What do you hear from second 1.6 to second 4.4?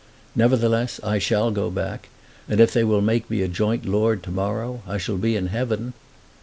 back, and if they will make me a joint lord to